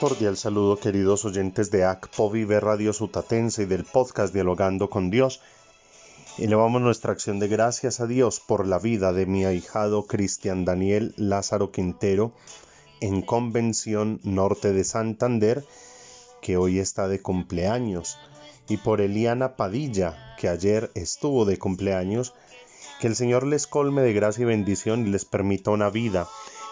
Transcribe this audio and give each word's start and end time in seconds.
cordial 0.00 0.38
saludo 0.38 0.78
queridos 0.78 1.26
oyentes 1.26 1.70
de 1.70 1.84
ACPO 1.84 2.30
Vive 2.30 2.58
Radio 2.58 2.94
Sutatense 2.94 3.64
y 3.64 3.66
del 3.66 3.84
podcast 3.84 4.32
Dialogando 4.32 4.88
con 4.88 5.10
Dios. 5.10 5.42
Elevamos 6.38 6.80
nuestra 6.80 7.12
acción 7.12 7.38
de 7.38 7.48
gracias 7.48 8.00
a 8.00 8.06
Dios 8.06 8.40
por 8.40 8.66
la 8.66 8.78
vida 8.78 9.12
de 9.12 9.26
mi 9.26 9.44
ahijado 9.44 10.06
Cristian 10.06 10.64
Daniel 10.64 11.12
Lázaro 11.18 11.70
Quintero 11.70 12.32
en 13.02 13.20
Convención 13.20 14.20
Norte 14.24 14.72
de 14.72 14.84
Santander, 14.84 15.66
que 16.40 16.56
hoy 16.56 16.78
está 16.78 17.06
de 17.06 17.20
cumpleaños, 17.20 18.16
y 18.70 18.78
por 18.78 19.02
Eliana 19.02 19.54
Padilla, 19.54 20.34
que 20.38 20.48
ayer 20.48 20.90
estuvo 20.94 21.44
de 21.44 21.58
cumpleaños, 21.58 22.32
que 23.00 23.06
el 23.06 23.16
Señor 23.16 23.46
les 23.46 23.66
colme 23.66 24.00
de 24.00 24.14
gracia 24.14 24.44
y 24.44 24.46
bendición 24.46 25.06
y 25.06 25.10
les 25.10 25.26
permita 25.26 25.70
una 25.70 25.90
vida 25.90 26.26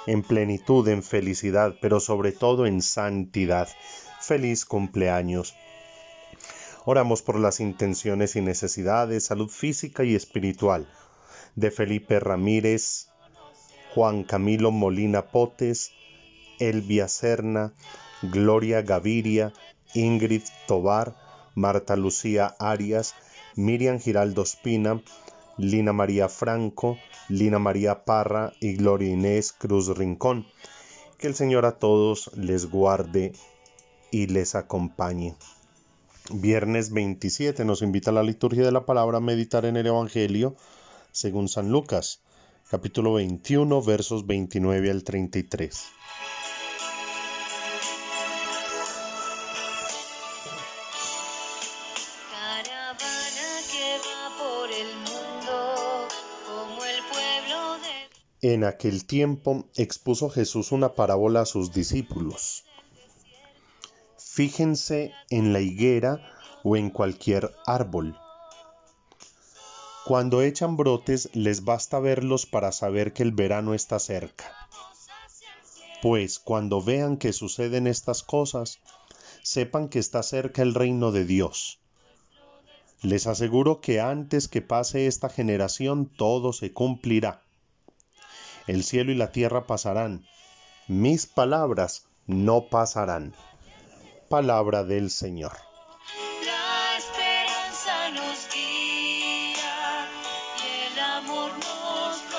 en 0.09 0.23
plenitud, 0.23 0.89
en 0.89 1.03
felicidad, 1.03 1.75
pero 1.83 2.01
sobre 2.01 2.33
todo 2.33 2.65
en 2.65 2.81
santidad. 2.81 3.69
Feliz 4.23 4.65
cumpleaños. 4.65 5.55
Oramos 6.87 7.21
por 7.21 7.39
las 7.39 7.61
intenciones 7.61 8.35
y 8.35 8.41
necesidades, 8.41 9.27
salud 9.27 9.51
física 9.51 10.05
y 10.05 10.15
espiritual 10.15 10.89
de 11.57 11.71
Felipe 11.71 12.21
Ramírez, 12.21 13.09
Juan 13.95 14.25
Camilo 14.25 14.71
Molina 14.71 15.27
Potes, 15.27 15.93
Elvia 16.59 17.07
Serna, 17.07 17.75
Gloria 18.23 18.81
Gaviria, 18.81 19.53
Ingrid 19.93 20.45
Tobar, 20.67 21.17
Marta 21.55 21.97
Lucía 21.97 22.57
Arias, 22.59 23.15
Miriam 23.57 24.01
Giraldo 24.01 24.43
Espina, 24.43 25.03
Lina 25.59 25.93
María 25.93 26.29
Franco, 26.29 26.99
Lina 27.29 27.59
María 27.59 28.05
Parra 28.05 28.53
y 28.61 28.75
Gloria 28.75 29.13
Inés 29.13 29.53
Cruz 29.53 29.89
Rincón. 29.97 30.47
Que 31.19 31.27
el 31.27 31.35
Señor 31.35 31.67
a 31.67 31.79
todos 31.79 32.31
les 32.37 32.71
guarde 32.71 33.33
y 34.13 34.29
les 34.29 34.55
acompañe. 34.55 35.35
Viernes 36.31 36.93
27 36.93 37.65
nos 37.65 37.83
invita 37.83 38.11
a 38.11 38.15
la 38.15 38.23
liturgia 38.23 38.65
de 38.65 38.73
la 38.73 38.87
palabra 38.87 39.19
a 39.19 39.21
meditar 39.21 39.65
en 39.65 39.77
el 39.77 39.87
Evangelio 39.87 40.55
según 41.11 41.49
San 41.49 41.71
Lucas, 41.73 42.21
capítulo 42.71 43.15
21, 43.15 43.83
versos 43.83 44.27
29 44.27 44.91
al 44.91 45.03
33. 45.03 45.87
En 58.41 58.63
aquel 58.63 59.05
tiempo 59.05 59.65
expuso 59.75 60.31
Jesús 60.31 60.71
una 60.71 60.95
parábola 60.95 61.41
a 61.41 61.45
sus 61.45 61.73
discípulos. 61.73 62.65
Fíjense 64.17 65.13
en 65.29 65.53
la 65.53 65.61
higuera 65.61 66.21
o 66.63 66.77
en 66.77 66.91
cualquier 66.91 67.53
árbol. 67.67 68.17
Cuando 70.05 70.41
echan 70.41 70.77
brotes 70.77 71.31
les 71.33 71.65
basta 71.65 71.99
verlos 71.99 72.47
para 72.47 72.71
saber 72.71 73.13
que 73.13 73.25
el 73.25 73.33
verano 73.33 73.75
está 73.75 73.99
cerca. 73.99 74.69
Pues 76.01 76.39
cuando 76.39 76.81
vean 76.81 77.17
que 77.17 77.33
suceden 77.33 77.89
estas 77.89 78.23
cosas, 78.23 78.79
sepan 79.43 79.89
que 79.89 79.99
está 79.99 80.23
cerca 80.23 80.63
el 80.63 80.75
reino 80.75 81.11
de 81.11 81.25
Dios. 81.25 81.81
Les 83.03 83.27
aseguro 83.27 83.81
que 83.81 84.01
antes 84.01 84.47
que 84.47 84.63
pase 84.63 85.09
esta 85.09 85.29
generación 85.29 86.07
todo 86.07 86.53
se 86.53 86.73
cumplirá. 86.73 87.43
El 88.69 88.85
cielo 88.85 89.11
y 89.13 89.15
la 89.15 89.33
tierra 89.33 89.67
pasarán, 89.67 90.27
mis 90.89 91.27
palabras 91.27 92.07
no 92.27 92.69
pasarán. 92.69 93.35
Palabra 94.29 94.85
del 94.85 95.09
Señor. 95.09 95.53
La 96.45 96.99
esperanza 96.99 98.11
nos 98.11 98.47
guía 98.53 100.07
y 100.59 100.93
el 100.93 100.99
amor 100.99 101.51
nos 101.53 102.23
lo 102.31 102.39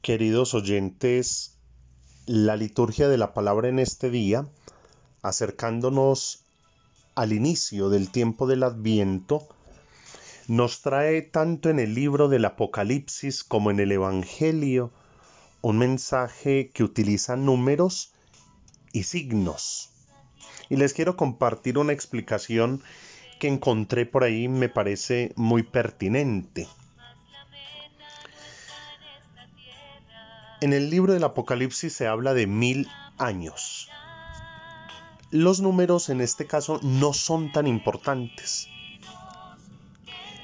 Queridos 0.00 0.54
oyentes, 0.54 1.58
la 2.24 2.56
liturgia 2.56 3.10
de 3.10 3.18
la 3.18 3.34
palabra 3.34 3.68
en 3.68 3.78
este 3.78 4.08
día, 4.08 4.48
acercándonos 5.20 6.44
al 7.14 7.34
inicio 7.34 7.90
del 7.90 8.10
tiempo 8.10 8.46
del 8.46 8.62
Adviento, 8.62 9.46
nos 10.50 10.82
trae 10.82 11.22
tanto 11.22 11.70
en 11.70 11.78
el 11.78 11.94
libro 11.94 12.28
del 12.28 12.44
Apocalipsis 12.44 13.44
como 13.44 13.70
en 13.70 13.78
el 13.78 13.92
Evangelio 13.92 14.90
un 15.60 15.78
mensaje 15.78 16.70
que 16.74 16.82
utiliza 16.82 17.36
números 17.36 18.12
y 18.92 19.04
signos. 19.04 19.90
Y 20.68 20.74
les 20.74 20.92
quiero 20.92 21.16
compartir 21.16 21.78
una 21.78 21.92
explicación 21.92 22.82
que 23.38 23.46
encontré 23.46 24.06
por 24.06 24.24
ahí, 24.24 24.48
me 24.48 24.68
parece 24.68 25.32
muy 25.36 25.62
pertinente. 25.62 26.66
En 30.60 30.72
el 30.72 30.90
libro 30.90 31.12
del 31.12 31.22
Apocalipsis 31.22 31.92
se 31.92 32.08
habla 32.08 32.34
de 32.34 32.48
mil 32.48 32.88
años. 33.18 33.88
Los 35.30 35.60
números 35.60 36.08
en 36.08 36.20
este 36.20 36.48
caso 36.48 36.80
no 36.82 37.12
son 37.12 37.52
tan 37.52 37.68
importantes. 37.68 38.68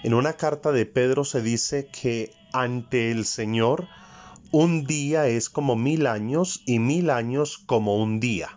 En 0.06 0.14
una 0.14 0.34
carta 0.34 0.70
de 0.70 0.86
Pedro 0.86 1.24
se 1.24 1.42
dice 1.42 1.88
que 1.88 2.32
ante 2.52 3.10
el 3.10 3.24
Señor 3.24 3.88
un 4.52 4.84
día 4.84 5.26
es 5.26 5.50
como 5.50 5.74
mil 5.74 6.06
años 6.06 6.62
y 6.64 6.78
mil 6.78 7.10
años 7.10 7.58
como 7.58 7.96
un 7.96 8.20
día. 8.20 8.56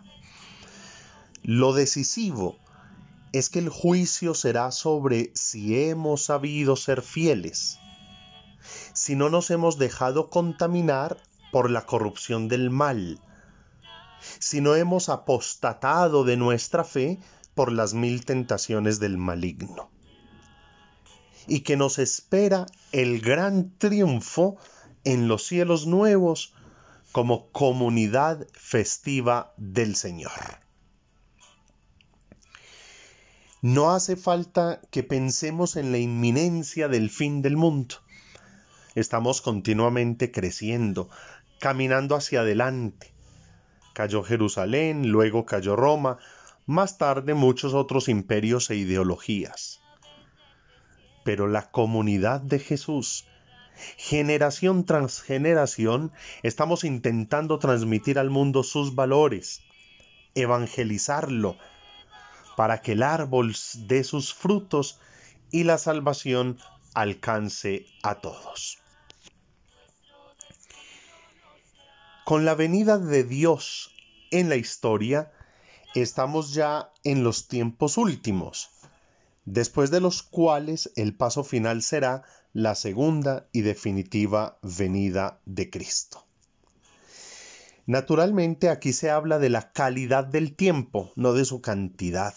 Lo 1.42 1.72
decisivo 1.72 2.56
es 3.32 3.50
que 3.50 3.58
el 3.58 3.68
juicio 3.68 4.34
será 4.34 4.70
sobre 4.70 5.32
si 5.34 5.88
hemos 5.88 6.22
sabido 6.22 6.76
ser 6.76 7.02
fieles, 7.02 7.80
si 8.92 9.16
no 9.16 9.28
nos 9.28 9.50
hemos 9.50 9.76
dejado 9.76 10.30
contaminar 10.30 11.16
por 11.50 11.68
la 11.68 11.84
corrupción 11.84 12.46
del 12.46 12.70
mal, 12.70 13.18
si 14.38 14.60
no 14.60 14.76
hemos 14.76 15.08
apostatado 15.08 16.22
de 16.22 16.36
nuestra 16.36 16.84
fe 16.84 17.18
por 17.56 17.72
las 17.72 17.92
mil 17.92 18.24
tentaciones 18.24 19.00
del 19.00 19.18
maligno 19.18 19.90
y 21.46 21.60
que 21.60 21.76
nos 21.76 21.98
espera 21.98 22.66
el 22.92 23.20
gran 23.20 23.72
triunfo 23.78 24.56
en 25.04 25.28
los 25.28 25.46
cielos 25.46 25.86
nuevos 25.86 26.54
como 27.12 27.50
comunidad 27.50 28.46
festiva 28.52 29.52
del 29.56 29.96
Señor. 29.96 30.32
No 33.62 33.90
hace 33.90 34.16
falta 34.16 34.80
que 34.90 35.02
pensemos 35.02 35.76
en 35.76 35.92
la 35.92 35.98
inminencia 35.98 36.88
del 36.88 37.10
fin 37.10 37.42
del 37.42 37.56
mundo. 37.56 37.96
Estamos 38.94 39.42
continuamente 39.42 40.30
creciendo, 40.32 41.10
caminando 41.58 42.16
hacia 42.16 42.40
adelante. 42.40 43.12
Cayó 43.92 44.22
Jerusalén, 44.22 45.10
luego 45.10 45.44
cayó 45.44 45.76
Roma, 45.76 46.18
más 46.64 46.96
tarde 46.96 47.34
muchos 47.34 47.74
otros 47.74 48.08
imperios 48.08 48.70
e 48.70 48.76
ideologías 48.76 49.79
pero 51.24 51.46
la 51.46 51.70
comunidad 51.70 52.40
de 52.40 52.58
Jesús, 52.58 53.26
generación 53.96 54.84
tras 54.84 55.20
generación, 55.20 56.12
estamos 56.42 56.84
intentando 56.84 57.58
transmitir 57.58 58.18
al 58.18 58.30
mundo 58.30 58.62
sus 58.62 58.94
valores, 58.94 59.62
evangelizarlo, 60.34 61.56
para 62.56 62.82
que 62.82 62.92
el 62.92 63.02
árbol 63.02 63.54
dé 63.86 64.04
sus 64.04 64.34
frutos 64.34 64.98
y 65.50 65.64
la 65.64 65.78
salvación 65.78 66.58
alcance 66.94 67.86
a 68.02 68.16
todos. 68.16 68.78
Con 72.24 72.44
la 72.44 72.54
venida 72.54 72.98
de 72.98 73.24
Dios 73.24 73.94
en 74.30 74.48
la 74.48 74.56
historia, 74.56 75.32
estamos 75.94 76.54
ya 76.54 76.90
en 77.02 77.24
los 77.24 77.48
tiempos 77.48 77.96
últimos 77.96 78.70
después 79.52 79.90
de 79.90 80.00
los 80.00 80.22
cuales 80.22 80.92
el 80.94 81.16
paso 81.16 81.42
final 81.42 81.82
será 81.82 82.22
la 82.52 82.76
segunda 82.76 83.48
y 83.52 83.62
definitiva 83.62 84.58
venida 84.62 85.40
de 85.44 85.70
Cristo. 85.70 86.24
Naturalmente 87.86 88.68
aquí 88.68 88.92
se 88.92 89.10
habla 89.10 89.40
de 89.40 89.50
la 89.50 89.72
calidad 89.72 90.24
del 90.24 90.54
tiempo, 90.54 91.12
no 91.16 91.32
de 91.32 91.44
su 91.44 91.60
cantidad. 91.60 92.34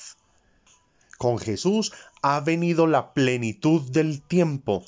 Con 1.20 1.38
Jesús 1.38 1.94
ha 2.24 2.40
venido 2.40 2.88
la 2.88 3.14
plenitud 3.14 3.92
del 3.92 4.24
tiempo, 4.24 4.84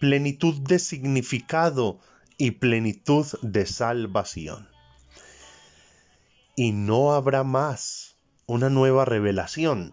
plenitud 0.00 0.54
de 0.62 0.78
significado 0.78 1.98
y 2.38 2.52
plenitud 2.52 3.26
de 3.42 3.66
salvación. 3.66 4.68
Y 6.56 6.72
no 6.72 7.12
habrá 7.12 7.44
más 7.44 8.16
una 8.46 8.70
nueva 8.70 9.04
revelación, 9.04 9.92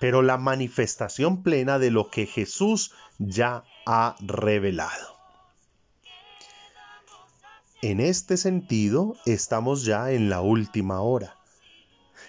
pero 0.00 0.22
la 0.22 0.38
manifestación 0.38 1.42
plena 1.42 1.78
de 1.78 1.90
lo 1.90 2.10
que 2.10 2.26
Jesús 2.26 2.92
ya 3.18 3.64
ha 3.86 4.16
revelado. 4.20 5.16
En 7.82 8.00
este 8.00 8.36
sentido, 8.36 9.16
estamos 9.24 9.84
ya 9.84 10.10
en 10.10 10.28
la 10.28 10.40
última 10.40 11.00
hora. 11.00 11.36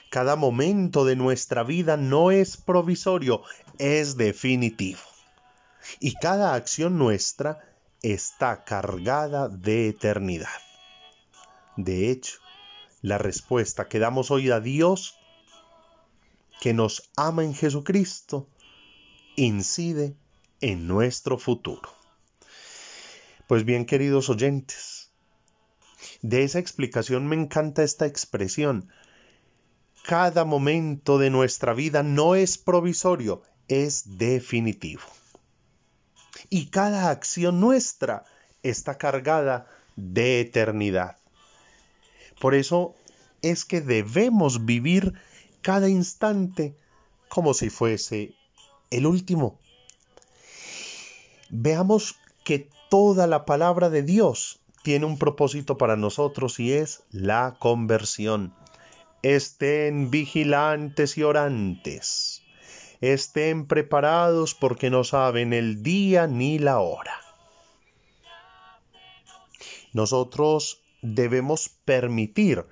Cada 0.10 0.36
momento 0.36 1.06
de 1.06 1.16
nuestra 1.16 1.64
vida 1.64 1.98
no 1.98 2.32
es 2.32 2.58
provisorio, 2.58 3.44
es 3.78 4.18
definitivo. 4.18 5.00
Y 6.00 6.14
cada 6.16 6.54
acción 6.54 6.98
nuestra 6.98 7.60
está 8.02 8.64
cargada 8.64 9.50
de 9.50 9.90
eternidad. 9.90 10.50
De 11.78 12.10
hecho, 12.12 12.40
la 13.02 13.18
respuesta 13.18 13.88
que 13.88 14.00
damos 14.00 14.32
hoy 14.32 14.52
a 14.52 14.60
Dios, 14.60 15.19
que 16.60 16.74
nos 16.74 17.10
ama 17.16 17.44
en 17.44 17.54
Jesucristo, 17.54 18.48
incide 19.36 20.16
en 20.62 20.88
nuestro 20.88 21.38
futuro. 21.38 21.90
Pues 23.48 23.64
bien, 23.66 23.86
queridos 23.86 24.30
oyentes, 24.30 25.10
de 26.22 26.44
esa 26.44 26.60
explicación 26.60 27.28
me 27.28 27.36
encanta 27.36 27.84
esta 27.84 28.06
expresión. 28.06 28.90
Cada 30.04 30.44
momento 30.46 31.18
de 31.18 31.30
nuestra 31.30 31.74
vida 31.74 32.04
no 32.04 32.36
es 32.36 32.58
provisorio, 32.58 33.42
es 33.68 34.18
definitivo. 34.18 35.04
Y 36.50 36.68
cada 36.68 37.10
acción 37.10 37.60
nuestra 37.60 38.26
está 38.64 38.98
cargada 38.98 39.68
de 39.96 40.42
eternidad. 40.42 41.18
Por 42.40 42.56
eso 42.56 42.96
es 43.42 43.66
que 43.66 43.82
debemos 43.82 44.66
vivir 44.66 45.14
cada 45.62 45.90
instante 45.90 46.76
como 47.28 47.54
si 47.54 47.70
fuese 47.70 48.36
el 48.90 49.06
último. 49.06 49.60
Veamos 51.50 52.16
que 52.44 52.70
toda 52.90 53.28
la 53.28 53.46
palabra 53.46 53.90
de 53.90 54.04
Dios 54.04 54.60
tiene 54.84 55.06
un 55.06 55.18
propósito 55.18 55.78
para 55.78 55.96
nosotros 55.96 56.60
y 56.60 56.74
es 56.74 57.04
la 57.12 57.58
conversión. 57.60 58.54
Estén 59.22 60.10
vigilantes 60.10 61.18
y 61.18 61.24
orantes. 61.24 62.42
Estén 63.02 63.66
preparados 63.68 64.56
porque 64.56 64.90
no 64.90 65.04
saben 65.04 65.54
el 65.54 65.84
día 65.84 66.28
ni 66.28 66.60
la 66.60 66.80
hora. 66.80 67.14
Nosotros 69.94 70.82
debemos 71.02 71.70
permitir 71.86 72.66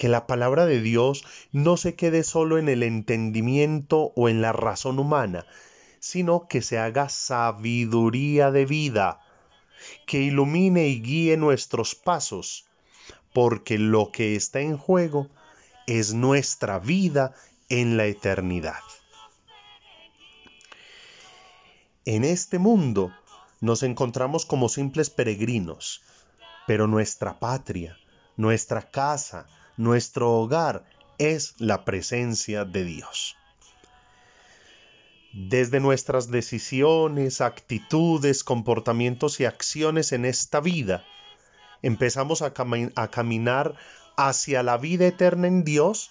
que 0.00 0.08
la 0.08 0.26
palabra 0.26 0.64
de 0.64 0.80
Dios 0.80 1.26
no 1.52 1.76
se 1.76 1.94
quede 1.94 2.24
solo 2.24 2.56
en 2.56 2.70
el 2.70 2.82
entendimiento 2.82 4.14
o 4.16 4.30
en 4.30 4.40
la 4.40 4.50
razón 4.50 4.98
humana, 4.98 5.44
sino 5.98 6.48
que 6.48 6.62
se 6.62 6.78
haga 6.78 7.10
sabiduría 7.10 8.50
de 8.50 8.64
vida, 8.64 9.20
que 10.06 10.22
ilumine 10.22 10.88
y 10.88 11.02
guíe 11.02 11.36
nuestros 11.36 11.94
pasos, 11.94 12.64
porque 13.34 13.76
lo 13.76 14.10
que 14.10 14.36
está 14.36 14.60
en 14.60 14.78
juego 14.78 15.28
es 15.86 16.14
nuestra 16.14 16.78
vida 16.78 17.34
en 17.68 17.98
la 17.98 18.06
eternidad. 18.06 18.80
En 22.06 22.24
este 22.24 22.58
mundo 22.58 23.12
nos 23.60 23.82
encontramos 23.82 24.46
como 24.46 24.70
simples 24.70 25.10
peregrinos, 25.10 26.00
pero 26.66 26.86
nuestra 26.86 27.38
patria, 27.38 27.98
nuestra 28.38 28.90
casa, 28.90 29.46
nuestro 29.80 30.32
hogar 30.32 30.84
es 31.16 31.54
la 31.58 31.86
presencia 31.86 32.66
de 32.66 32.84
Dios. 32.84 33.36
Desde 35.32 35.80
nuestras 35.80 36.30
decisiones, 36.30 37.40
actitudes, 37.40 38.44
comportamientos 38.44 39.40
y 39.40 39.46
acciones 39.46 40.12
en 40.12 40.26
esta 40.26 40.60
vida, 40.60 41.06
empezamos 41.80 42.42
a, 42.42 42.52
cami 42.52 42.90
a, 42.94 43.08
caminar 43.08 43.74
hacia 44.18 44.62
la 44.62 44.76
vida 44.76 45.06
eterna 45.06 45.46
en 45.46 45.64
Dios 45.64 46.10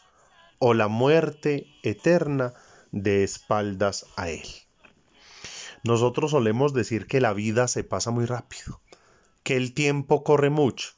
o 0.58 0.74
la 0.74 0.88
muerte 0.88 1.68
eterna 1.84 2.56
de 2.92 3.24
espaldas 3.24 4.08
a 4.16 4.30
Él. 4.30 4.48
Nosotros 5.84 6.32
solemos 6.32 6.74
decir 6.74 7.06
que 7.06 7.22
la 7.22 7.34
vida 7.34 7.68
se 7.68 7.84
pasa 7.84 8.10
muy 8.10 8.26
rápido, 8.26 8.82
que 9.44 9.58
el 9.58 9.76
tiempo 9.76 10.24
corre 10.24 10.50
mucho. 10.50 10.94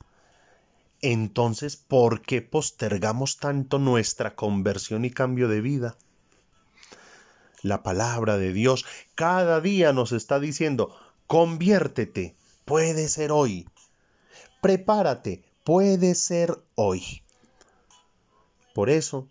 Entonces, 1.01 1.77
¿por 1.77 2.21
qué 2.21 2.41
postergamos 2.41 3.37
tanto 3.37 3.79
nuestra 3.79 4.35
conversión 4.35 5.03
y 5.03 5.09
cambio 5.09 5.47
de 5.47 5.61
vida? 5.61 5.97
La 7.63 7.81
palabra 7.81 8.37
de 8.37 8.53
Dios 8.53 8.85
cada 9.15 9.61
día 9.61 9.93
nos 9.93 10.11
está 10.11 10.39
diciendo, 10.39 10.95
conviértete, 11.25 12.35
puede 12.65 13.07
ser 13.07 13.31
hoy. 13.31 13.67
Prepárate, 14.61 15.43
puede 15.63 16.13
ser 16.13 16.61
hoy. 16.75 17.23
Por 18.75 18.89
eso 18.89 19.27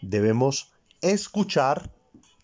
debemos 0.00 0.72
escuchar 1.02 1.90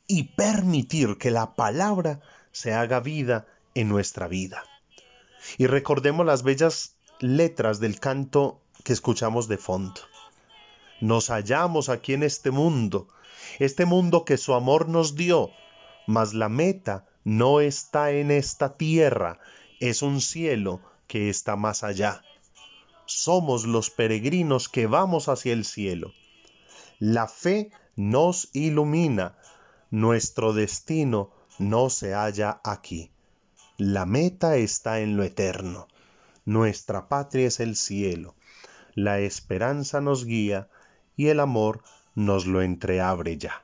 y 0.07 0.35
permitir 0.35 1.17
que 1.17 1.31
la 1.31 1.55
palabra 1.55 2.21
se 2.53 2.75
haga 2.75 3.01
vida 3.01 3.47
en 3.75 3.89
nuestra 3.89 4.29
vida. 4.29 4.65
Y 5.59 5.67
recordemos 5.67 6.27
las 6.27 6.43
bellas 6.43 6.97
letras 7.21 7.81
del 7.81 7.99
canto 8.01 8.61
que 8.87 8.93
escuchamos 8.93 9.49
de 9.49 9.59
fondo. 9.59 10.01
Nos 11.01 11.31
hallamos 11.31 11.89
aquí 11.89 12.15
en 12.15 12.23
este 12.23 12.53
mundo, 12.53 13.09
este 13.59 13.85
mundo 13.85 14.25
que 14.25 14.37
su 14.37 14.55
amor 14.55 14.89
nos 14.89 15.17
dio, 15.17 15.51
mas 16.07 16.35
la 16.35 16.49
meta 16.49 17.05
no 17.25 17.61
está 17.61 18.13
en 18.13 18.31
esta 18.31 18.77
tierra, 18.77 19.41
es 19.81 20.03
un 20.03 20.21
cielo 20.21 20.81
que 21.09 21.29
está 21.31 21.57
más 21.57 21.83
allá. 21.83 22.23
Somos 23.07 23.67
los 23.67 23.91
peregrinos 23.91 24.69
que 24.69 24.87
vamos 24.87 25.29
hacia 25.29 25.53
el 25.53 25.65
cielo. 25.65 26.13
La 27.01 27.27
fe 27.27 27.73
nos 27.97 28.51
ilumina, 28.53 29.37
nuestro 29.91 30.53
destino 30.53 31.33
no 31.59 31.91
se 31.91 32.15
halla 32.15 32.61
aquí. 32.63 33.11
La 33.79 34.07
meta 34.07 34.57
está 34.57 35.01
en 35.01 35.17
lo 35.17 35.25
eterno. 35.25 35.89
Nuestra 36.45 37.09
patria 37.09 37.49
es 37.49 37.59
el 37.59 37.75
cielo. 37.75 38.37
La 38.97 39.21
esperanza 39.21 40.01
nos 40.01 40.25
guía 40.25 40.69
y 41.17 41.29
el 41.29 41.41
amor 41.41 41.83
nos 42.15 42.47
lo 42.47 42.63
entreabre 42.63 43.37
ya. 43.37 43.63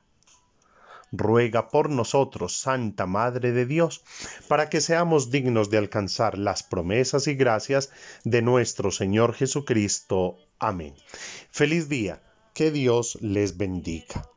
Ruega 1.11 1.69
por 1.69 1.89
nosotros, 1.89 2.55
Santa 2.61 3.07
Madre 3.07 3.53
de 3.53 3.65
Dios, 3.65 4.05
para 4.47 4.69
que 4.69 4.83
seamos 4.83 5.31
dignos 5.31 5.71
de 5.71 5.79
alcanzar 5.79 6.37
las 6.37 6.63
promesas 6.63 7.29
y 7.29 7.35
gracias 7.35 7.91
de 8.25 8.43
nuestro 8.43 8.91
Señor 8.91 9.33
Jesucristo. 9.33 10.37
Amén. 10.59 10.95
Feliz 11.51 11.89
día. 11.89 12.23
Que 12.53 12.71
Dios 12.71 13.17
les 13.23 13.57
bendiga. 13.57 14.29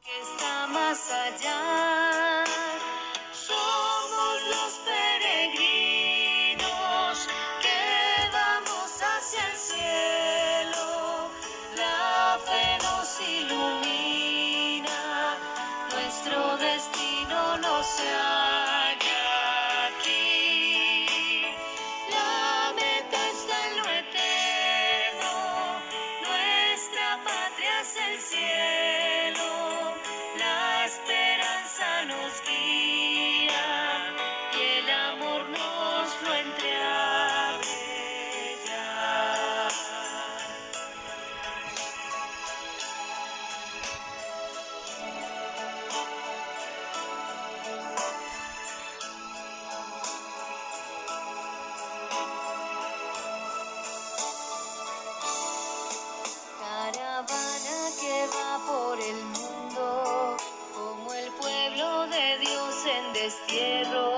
Destierro, 63.16 64.18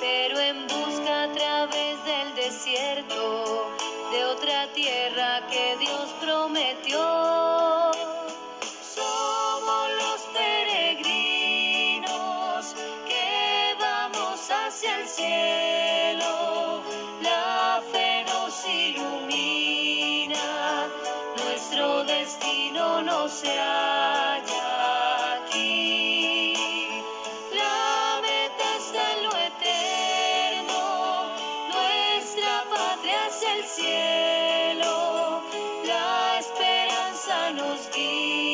pero 0.00 0.38
en 0.38 0.66
busca 0.66 1.22
a 1.24 1.32
través 1.32 2.04
del 2.04 2.34
desierto 2.34 3.72
de 4.12 4.24
otra 4.26 4.70
tierra 4.74 5.46
que 5.50 5.76
Dios 5.78 6.14
prometió. 6.20 7.00
Somos 8.94 9.90
los 10.02 10.20
peregrinos 10.36 11.06
que 13.06 13.74
vamos 13.80 14.50
hacia 14.50 14.96
el 15.00 15.08
cielo, 15.08 16.82
la 17.22 17.82
fe 17.90 18.24
nos 18.24 18.66
ilumina 18.68 19.38
destino 22.04 23.02
no 23.02 23.28
se 23.28 23.48
halla. 23.58 24.27
of. 37.86 38.47